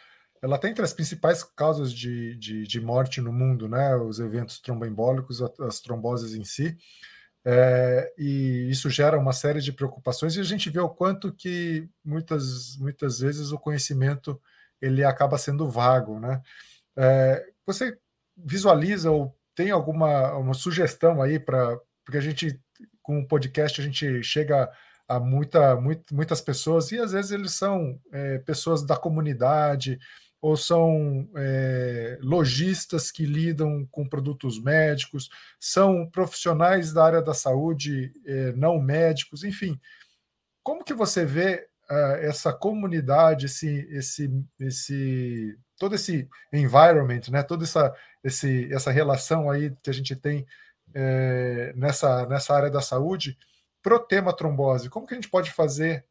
[0.42, 4.60] ela tem entre as principais causas de, de, de morte no mundo, né, os eventos
[4.60, 6.76] tromboembólicos, as tromboses em si,
[7.46, 11.88] é, e isso gera uma série de preocupações e a gente vê o quanto que
[12.04, 14.42] muitas, muitas vezes o conhecimento
[14.82, 16.42] ele acaba sendo vago, né?
[16.98, 17.98] É, você
[18.36, 22.60] visualiza ou tem alguma uma sugestão aí para porque a gente
[23.02, 24.70] com o podcast a gente chega
[25.08, 30.00] a muita, muito, muitas pessoas e às vezes eles são é, pessoas da comunidade
[30.46, 35.28] ou são é, lojistas que lidam com produtos médicos,
[35.60, 39.80] são profissionais da área da saúde, é, não médicos, enfim.
[40.62, 44.30] Como que você vê uh, essa comunidade, esse, esse,
[44.60, 47.92] esse, todo esse environment, né, toda essa,
[48.24, 50.46] esse, essa relação aí que a gente tem
[50.94, 53.36] é, nessa, nessa área da saúde
[53.82, 54.92] pro tema trombose?
[54.92, 56.06] Como que a gente pode fazer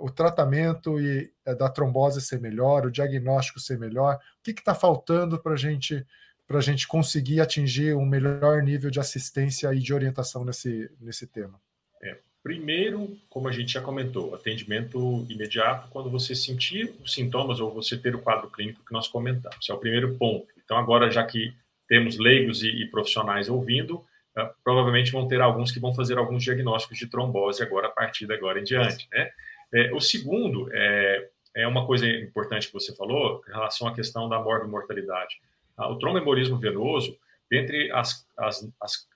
[0.00, 4.16] o tratamento e, uh, da trombose ser melhor, o diagnóstico ser melhor?
[4.16, 6.06] O que está faltando para gente,
[6.48, 11.60] a gente conseguir atingir um melhor nível de assistência e de orientação nesse, nesse tema?
[12.02, 17.72] É, primeiro, como a gente já comentou, atendimento imediato quando você sentir os sintomas ou
[17.74, 19.58] você ter o quadro clínico que nós comentamos.
[19.60, 20.46] Esse é o primeiro ponto.
[20.64, 21.54] Então, agora, já que
[21.88, 24.04] temos leigos e, e profissionais ouvindo,
[24.38, 28.26] uh, provavelmente vão ter alguns que vão fazer alguns diagnósticos de trombose agora, a partir
[28.26, 29.08] de agora em diante.
[29.12, 29.30] Né?
[29.74, 34.28] É, o segundo é, é uma coisa importante que você falou em relação à questão
[34.28, 35.40] da morbimortalidade.
[35.78, 37.16] Uh, o tromboembolismo venoso,
[37.50, 39.08] dentre as, as, as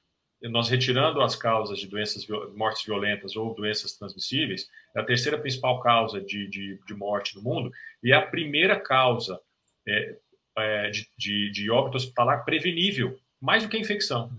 [0.51, 5.81] nós retirando as causas de doenças, mortes violentas ou doenças transmissíveis, é a terceira principal
[5.81, 7.71] causa de, de, de morte no mundo
[8.03, 9.41] e é a primeira causa
[9.87, 10.17] é,
[10.59, 14.31] é, de, de, de, óbito hospitalar prevenível, mais do que a infecção.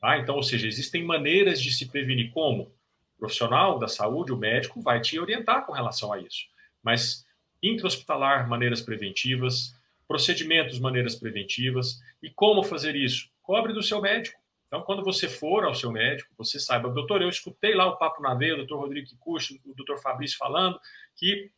[0.00, 0.18] Tá?
[0.18, 2.30] Então, ou seja, existem maneiras de se prevenir.
[2.32, 2.64] Como?
[2.64, 6.46] O profissional da saúde, o médico, vai te orientar com relação a isso.
[6.82, 7.26] Mas
[7.62, 9.74] intra-hospitalar, maneiras preventivas,
[10.06, 12.00] procedimentos, maneiras preventivas.
[12.22, 13.28] E como fazer isso?
[13.42, 14.38] Cobre do seu médico.
[14.68, 18.22] Então, quando você for ao seu médico, você saiba, doutor, eu escutei lá o Papo
[18.22, 20.78] na Veia, o doutor Rodrigo Kikuchi, o doutor Fabrício falando
[21.16, 21.50] que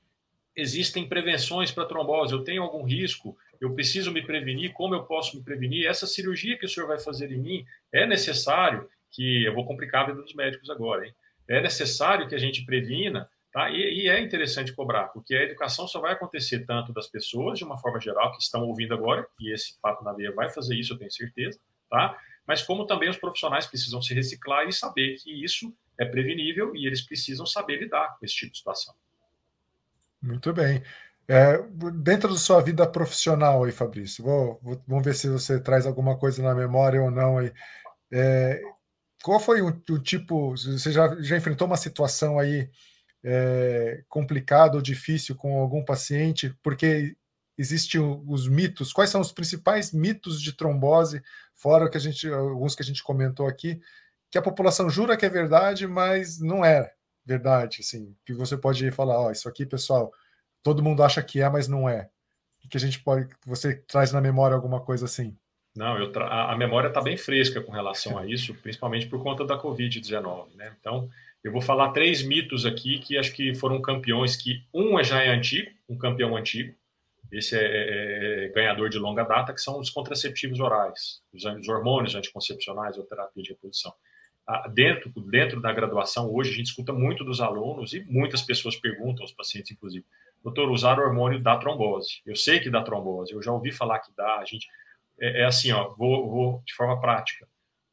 [0.54, 5.36] existem prevenções para trombose, eu tenho algum risco, eu preciso me prevenir, como eu posso
[5.36, 5.86] me prevenir?
[5.86, 10.04] Essa cirurgia que o senhor vai fazer em mim, é necessário que, eu vou complicar
[10.04, 11.14] a vida dos médicos agora, hein?
[11.46, 13.70] É necessário que a gente previna, tá?
[13.70, 17.64] E, e é interessante cobrar, porque a educação só vai acontecer tanto das pessoas, de
[17.64, 20.94] uma forma geral, que estão ouvindo agora, e esse Papo na Veia vai fazer isso,
[20.94, 21.58] eu tenho certeza,
[21.90, 22.16] tá?
[22.46, 26.86] Mas como também os profissionais precisam se reciclar e saber que isso é prevenível e
[26.86, 28.94] eles precisam saber lidar com esse tipo de situação.
[30.22, 30.82] Muito bem.
[31.32, 31.62] É,
[32.02, 36.18] dentro da sua vida profissional aí, Fabrício, vou, vou, vamos ver se você traz alguma
[36.18, 37.52] coisa na memória ou não aí.
[38.12, 38.60] É,
[39.22, 40.50] qual foi o, o, tipo?
[40.56, 42.68] Você já, já enfrentou uma situação aí
[43.22, 46.52] é, complicada ou difícil com algum paciente?
[46.64, 47.16] Porque
[47.56, 48.92] existem os mitos.
[48.92, 51.22] Quais são os principais mitos de trombose,
[51.54, 53.80] fora que a gente, alguns que a gente comentou aqui,
[54.32, 56.92] que a população jura que é verdade, mas não é
[57.24, 60.10] verdade, assim, que você pode falar, ó, oh, isso aqui, pessoal,
[60.62, 62.08] todo mundo acha que é, mas não é?
[62.64, 63.28] O que a gente pode.
[63.46, 65.36] Você traz na memória alguma coisa assim?
[65.74, 66.50] Não, tra...
[66.50, 70.74] a memória está bem fresca com relação a isso, principalmente por conta da Covid-19, né?
[70.78, 71.08] Então,
[71.42, 75.28] eu vou falar três mitos aqui que acho que foram campeões, que um já é
[75.28, 76.74] antigo, um campeão antigo,
[77.30, 81.68] esse é, é, é ganhador de longa data, que são os contraceptivos orais, os, os
[81.68, 83.92] hormônios anticoncepcionais ou terapia de reprodução.
[84.46, 88.74] Ah, dentro, dentro da graduação, hoje, a gente escuta muito dos alunos e muitas pessoas
[88.74, 90.04] perguntam, os pacientes, inclusive,
[90.42, 92.20] doutor, usar hormônio dá trombose.
[92.24, 94.38] Eu sei que dá trombose, eu já ouvi falar que dá.
[94.38, 94.66] A gente
[95.20, 97.46] é, é assim, ó, vou, vou, de forma prática.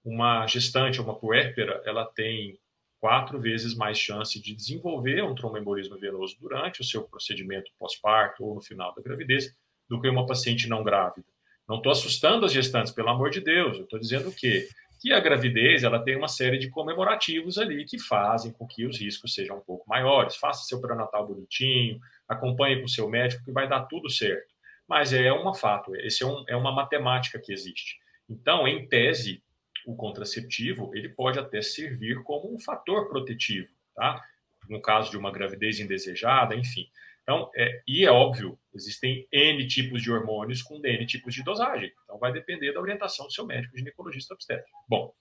[0.04, 2.58] Uma gestante, uma puérpera, ela tem
[3.00, 8.56] quatro vezes mais chance de desenvolver um tromboembolismo venoso durante o seu procedimento pós-parto ou
[8.56, 9.54] no final da gravidez
[9.90, 11.28] do que uma paciente não grávida.
[11.68, 13.78] Não estou assustando as gestantes, pelo amor de Deus.
[13.78, 14.68] Eu estou dizendo que
[15.00, 19.00] que a gravidez ela tem uma série de comemorativos ali que fazem com que os
[19.00, 20.36] riscos sejam um pouco maiores.
[20.36, 24.54] Faça seu pré-natal bonitinho, acompanhe com seu médico que vai dar tudo certo.
[24.88, 27.98] Mas é um fato, esse é, um, é uma matemática que existe.
[28.30, 29.44] Então, em tese,
[29.86, 34.22] o contraceptivo ele pode até servir como um fator protetivo, tá?
[34.70, 36.90] No caso de uma gravidez indesejada, enfim.
[37.24, 41.92] Então, é, e é óbvio, existem N tipos de hormônios com N tipos de dosagem.
[42.04, 44.78] Então, vai depender da orientação do seu médico ginecologista obstétrico.
[44.88, 45.14] Bom,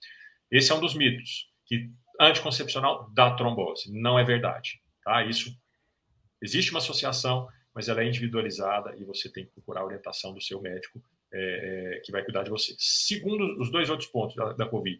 [0.50, 1.88] esse é um dos mitos, que
[2.20, 3.92] anticoncepcional dá trombose.
[3.92, 5.24] Não é verdade, tá?
[5.24, 5.56] Isso
[6.40, 10.40] Existe uma associação, mas ela é individualizada e você tem que procurar a orientação do
[10.40, 11.00] seu médico
[11.32, 12.74] é, é, que vai cuidar de você.
[12.78, 14.98] Segundo os dois outros pontos da, da Covid,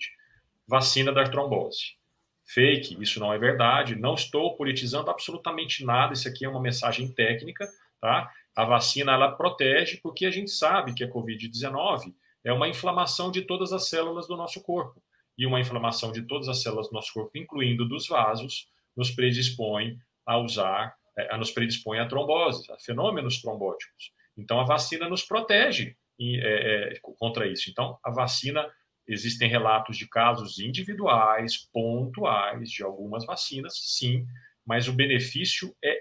[0.67, 1.97] vacina da trombose.
[2.45, 3.97] Fake, isso não é verdade.
[3.97, 6.13] Não estou politizando absolutamente nada.
[6.13, 7.69] Isso aqui é uma mensagem técnica,
[8.01, 8.31] tá?
[8.55, 13.43] A vacina ela protege porque a gente sabe que a Covid-19 é uma inflamação de
[13.43, 15.03] todas as células do nosso corpo.
[15.37, 19.99] E uma inflamação de todas as células do nosso corpo, incluindo dos vasos, nos predispõe
[20.25, 20.97] a usar,
[21.31, 24.13] a nos predispõe a tromboses, a fenômenos trombóticos.
[24.37, 27.71] Então, a vacina nos protege é, é, contra isso.
[27.71, 28.67] Então, a vacina,
[29.07, 34.27] existem relatos de casos individuais, pontuais, de algumas vacinas, sim,
[34.65, 35.97] mas o benefício é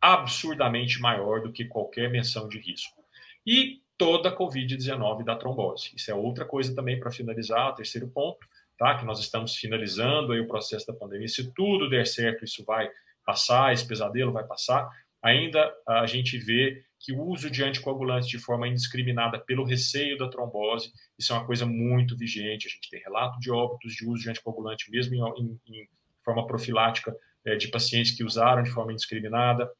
[0.00, 3.02] absurdamente maior do que qualquer menção de risco.
[3.46, 5.90] E toda a Covid-19 da trombose.
[5.94, 8.46] Isso é outra coisa também para finalizar, o terceiro ponto,
[8.78, 8.96] tá?
[8.96, 11.28] Que nós estamos finalizando aí o processo da pandemia.
[11.28, 12.88] Se tudo der certo, isso vai
[13.28, 14.88] passar, esse pesadelo vai passar.
[15.22, 20.30] Ainda a gente vê que o uso de anticoagulantes de forma indiscriminada pelo receio da
[20.30, 22.66] trombose, isso é uma coisa muito vigente.
[22.66, 25.88] A gente tem relato de óbitos de uso de anticoagulante, mesmo em, em, em
[26.24, 27.14] forma profilática,
[27.44, 29.70] é, de pacientes que usaram de forma indiscriminada.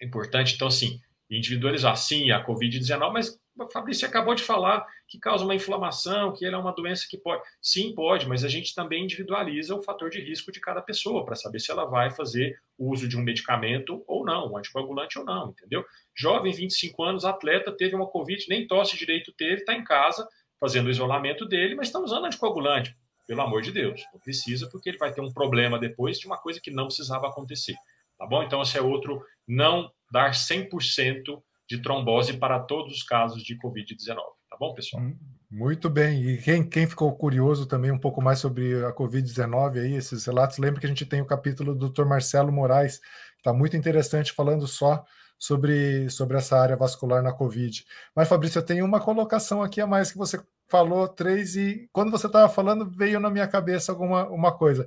[0.00, 5.18] É importante, então, assim, individualizar, sim, a Covid-19, mas o Fabrício acabou de falar que
[5.18, 7.42] causa uma inflamação, que ele é uma doença que pode.
[7.62, 11.36] Sim, pode, mas a gente também individualiza o fator de risco de cada pessoa para
[11.36, 15.50] saber se ela vai fazer uso de um medicamento ou não, um anticoagulante ou não,
[15.50, 15.84] entendeu?
[16.16, 20.86] Jovem, 25 anos, atleta, teve uma Covid, nem tosse direito teve, está em casa fazendo
[20.86, 22.96] o isolamento dele, mas está usando anticoagulante.
[23.26, 26.36] Pelo amor de Deus, não precisa, porque ele vai ter um problema depois de uma
[26.36, 27.74] coisa que não precisava acontecer.
[28.18, 28.42] Tá bom?
[28.42, 34.16] Então, esse é outro, não dar 100% de trombose para todos os casos de Covid-19.
[34.50, 35.02] Tá bom, pessoal?
[35.02, 35.18] Hum,
[35.50, 36.22] muito bem.
[36.28, 40.58] E quem, quem ficou curioso também um pouco mais sobre a Covid-19 aí, esses relatos,
[40.58, 42.04] lembra que a gente tem o capítulo do Dr.
[42.04, 45.04] Marcelo Moraes, que está muito interessante, falando só
[45.38, 47.84] sobre, sobre essa área vascular na Covid.
[48.14, 52.10] Mas, Fabrício, eu tenho uma colocação aqui a mais que você falou, três, e quando
[52.10, 54.86] você estava falando, veio na minha cabeça alguma uma coisa.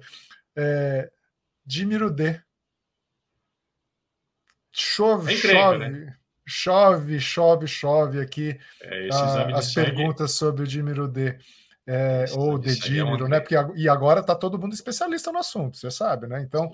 [0.56, 1.12] É,
[1.66, 2.42] Dimirude.
[4.72, 5.90] Chove, é chove.
[5.90, 6.18] Né?
[6.48, 11.38] Chove, chove, chove aqui é, a, as perguntas sobre o Dímiro D.
[11.86, 13.40] É, ou de Dímiro, é né?
[13.40, 16.42] Porque, e agora está todo mundo especialista no assunto, você sabe, né?
[16.42, 16.72] Então,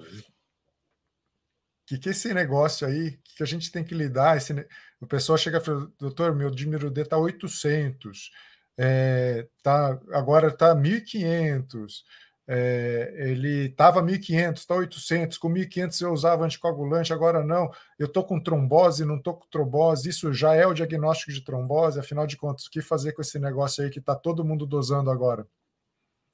[1.86, 4.54] que que esse negócio aí, que a gente tem que lidar, esse,
[5.00, 8.32] o pessoal chega e fala, doutor, meu Dímiro D está 800,
[8.78, 12.04] é, tá, agora está 1.500,
[12.48, 18.24] é, ele estava 1.500, está 800, com 1.500 eu usava anticoagulante, agora não, eu estou
[18.24, 22.36] com trombose, não estou com trombose, isso já é o diagnóstico de trombose, afinal de
[22.36, 25.48] contas, o que fazer com esse negócio aí que está todo mundo dosando agora?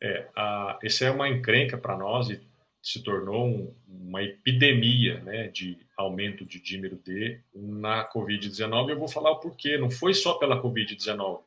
[0.02, 2.42] É, a, esse é uma encrenca para nós e
[2.82, 8.90] se tornou um, uma epidemia né, de aumento de dímero D na Covid-19.
[8.90, 11.42] Eu vou falar o porquê, não foi só pela Covid-19.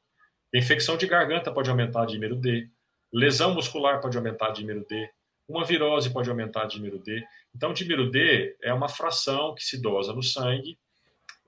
[0.54, 2.68] Infecção de garganta pode aumentar dímero D,
[3.12, 5.10] Lesão muscular pode aumentar dímero D.
[5.48, 7.22] Uma virose pode aumentar dímero D.
[7.54, 10.78] Então, dímero D é uma fração que se dosa no sangue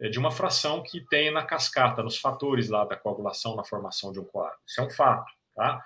[0.00, 4.12] é de uma fração que tem na cascata, nos fatores lá da coagulação na formação
[4.12, 4.58] de um coágulo.
[4.66, 5.84] Isso é um fato, tá?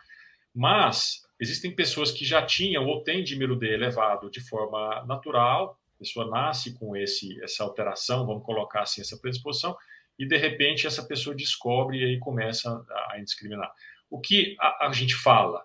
[0.55, 5.99] Mas existem pessoas que já tinham ou têm dímero D elevado de forma natural, a
[5.99, 9.77] pessoa nasce com esse essa alteração, vamos colocar assim, essa predisposição,
[10.19, 13.71] e de repente essa pessoa descobre e aí começa a indiscriminar.
[14.11, 15.64] O que a, a gente fala?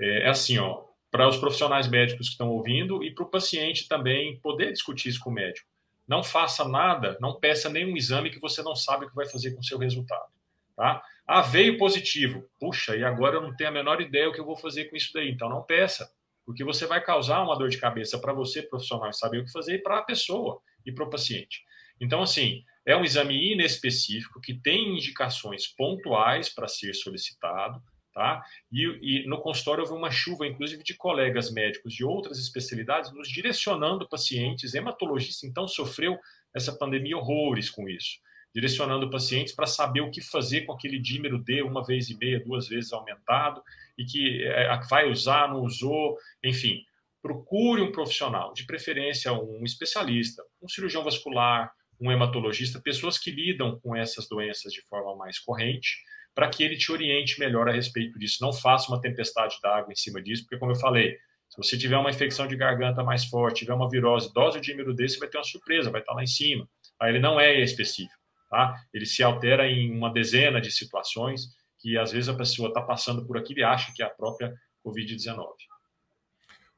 [0.00, 3.88] É, é assim, ó, para os profissionais médicos que estão ouvindo e para o paciente
[3.88, 5.68] também poder discutir isso com o médico.
[6.06, 9.52] Não faça nada, não peça nenhum exame que você não sabe o que vai fazer
[9.52, 10.32] com o seu resultado.
[10.76, 11.02] Tá?
[11.26, 12.48] Ah, veio positivo.
[12.58, 14.96] Puxa, e agora eu não tenho a menor ideia o que eu vou fazer com
[14.96, 15.30] isso daí.
[15.30, 16.10] Então não peça,
[16.44, 19.74] porque você vai causar uma dor de cabeça para você, profissional, saber o que fazer,
[19.74, 21.62] e para a pessoa e para o paciente.
[22.00, 27.80] Então, assim, é um exame inespecífico que tem indicações pontuais para ser solicitado,
[28.12, 28.42] tá?
[28.70, 33.28] E, e, no consultório houve uma chuva, inclusive, de colegas médicos de outras especialidades nos
[33.28, 34.74] direcionando pacientes.
[34.74, 36.18] Hematologista, então, sofreu
[36.54, 38.18] essa pandemia horrores com isso,
[38.54, 42.40] direcionando pacientes para saber o que fazer com aquele dímero D uma vez e meia,
[42.40, 43.62] duas vezes aumentado,
[43.96, 46.84] e que é, vai usar, não usou, enfim.
[47.22, 51.70] Procure um profissional, de preferência um especialista, um cirurgião vascular,
[52.00, 55.98] um hematologista, pessoas que lidam com essas doenças de forma mais corrente,
[56.34, 58.38] para que ele te oriente melhor a respeito disso.
[58.40, 61.16] Não faça uma tempestade d'água em cima disso, porque, como eu falei,
[61.48, 64.94] se você tiver uma infecção de garganta mais forte, tiver uma virose, dose de dímero
[64.94, 66.68] desse, vai ter uma surpresa, vai estar lá em cima.
[67.00, 68.14] Aí ele não é específico,
[68.48, 68.76] tá?
[68.94, 71.48] Ele se altera em uma dezena de situações
[71.80, 74.54] que, às vezes, a pessoa está passando por aquilo e acha que é a própria
[74.86, 75.46] Covid-19.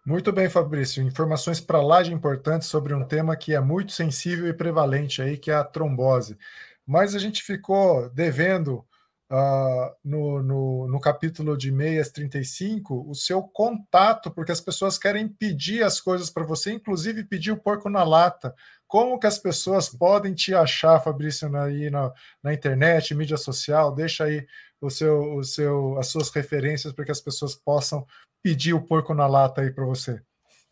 [0.04, 1.02] Muito bem, Fabrício.
[1.02, 5.36] Informações para lá de importantes sobre um tema que é muito sensível e prevalente aí,
[5.36, 6.36] que é a trombose.
[6.84, 8.84] Mas a gente ficou devendo
[9.32, 15.26] uh, no, no, no, capítulo de meias 35 o seu contato, porque as pessoas querem
[15.26, 18.54] pedir as coisas para você, inclusive pedir o porco na lata.
[18.86, 22.12] Como que as pessoas podem te achar, Fabrício, na, na,
[22.42, 23.94] na internet, mídia social?
[23.94, 24.46] Deixa aí
[24.78, 28.06] o seu, o seu, as suas referências para que as pessoas possam
[28.42, 30.20] pedir o porco na lata aí para você.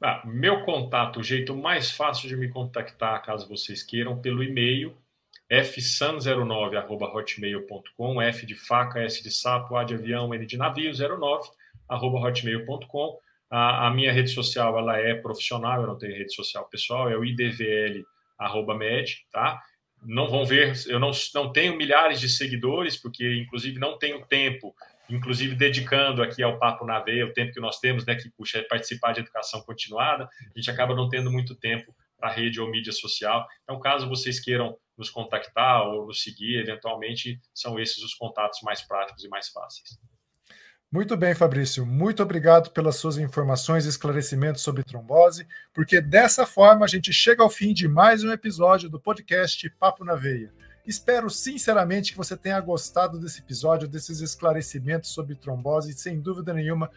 [0.03, 4.95] Ah, meu contato, o jeito mais fácil de me contactar, caso vocês queiram, pelo e-mail
[5.51, 11.51] fsan09@hotmail.com, F de faca, S de sapo, A de avião, N de navio 09
[11.89, 13.19] hotmail.com.
[13.51, 17.17] A, a, minha rede social ela é profissional, eu não tenho rede social pessoal, é
[17.17, 18.05] o idvl
[18.79, 19.61] med, tá?
[20.03, 24.75] Não vão ver, eu não, não tenho milhares de seguidores, porque inclusive não tenho tempo,
[25.11, 28.59] inclusive dedicando aqui ao Papo na Veia, o tempo que nós temos, né, que puxa
[28.59, 32.71] é participar de educação continuada, a gente acaba não tendo muito tempo para rede ou
[32.71, 33.47] mídia social.
[33.65, 38.83] Então, caso vocês queiram nos contactar ou nos seguir, eventualmente são esses os contatos mais
[38.83, 39.99] práticos e mais fáceis.
[40.93, 41.87] Muito bem, Fabrício.
[41.87, 47.43] Muito obrigado pelas suas informações e esclarecimentos sobre trombose, porque dessa forma a gente chega
[47.43, 50.53] ao fim de mais um episódio do podcast Papo na Veia.
[50.85, 56.91] Espero sinceramente que você tenha gostado desse episódio, desses esclarecimentos sobre trombose, sem dúvida nenhuma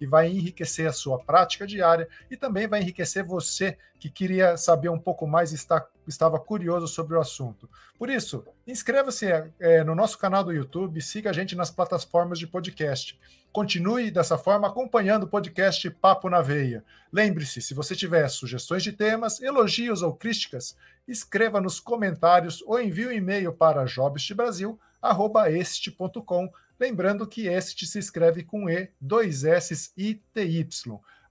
[0.00, 4.88] que vai enriquecer a sua prática diária e também vai enriquecer você que queria saber
[4.88, 7.68] um pouco mais e está, estava curioso sobre o assunto.
[7.98, 9.26] Por isso, inscreva-se
[9.60, 13.20] é, no nosso canal do YouTube, siga a gente nas plataformas de podcast.
[13.52, 16.82] Continue dessa forma acompanhando o podcast Papo na Veia.
[17.12, 20.74] Lembre-se, se você tiver sugestões de temas, elogios ou críticas,
[21.06, 26.50] escreva nos comentários ou envie um e-mail para jobstbrasil@este.com
[26.80, 30.66] Lembrando que este se escreve com E, dois S e TY.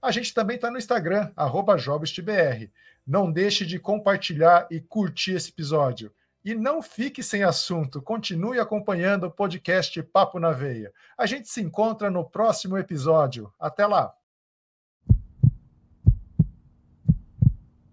[0.00, 1.32] A gente também está no Instagram,
[1.76, 2.70] JobstBR.
[3.04, 6.12] Não deixe de compartilhar e curtir esse episódio.
[6.44, 10.92] E não fique sem assunto, continue acompanhando o podcast Papo na Veia.
[11.18, 13.52] A gente se encontra no próximo episódio.
[13.58, 14.14] Até lá!